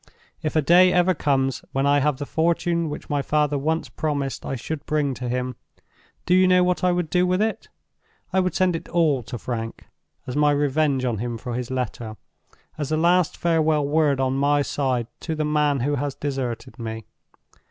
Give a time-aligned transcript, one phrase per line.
[0.41, 4.43] If a day ever comes when I have the fortune which my father once promised
[4.47, 5.57] I should bring to him,
[6.25, 7.69] do you know what I would do with it?
[8.33, 9.85] I would send it all to Frank,
[10.25, 12.17] as my revenge on him for his letter;
[12.79, 17.05] as the last farewell word on my side to the man who has deserted me.